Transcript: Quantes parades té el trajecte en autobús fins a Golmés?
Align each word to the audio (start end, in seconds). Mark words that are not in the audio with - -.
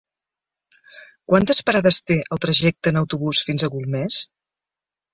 Quantes 1.33 1.61
parades 1.69 2.01
té 2.13 2.19
el 2.37 2.43
trajecte 2.49 2.95
en 2.95 3.01
autobús 3.05 3.45
fins 3.51 3.63
a 3.63 3.73
Golmés? 3.79 4.23